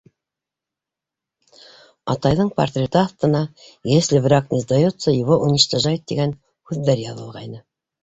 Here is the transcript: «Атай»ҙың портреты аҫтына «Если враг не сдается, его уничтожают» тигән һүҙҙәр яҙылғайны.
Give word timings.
«Атай»ҙың 2.13 2.49
портреты 2.61 3.01
аҫтына 3.03 3.43
«Если 3.93 4.25
враг 4.27 4.51
не 4.59 4.65
сдается, 4.67 5.15
его 5.21 5.41
уничтожают» 5.47 6.11
тигән 6.13 6.39
һүҙҙәр 6.75 7.09
яҙылғайны. 7.09 7.67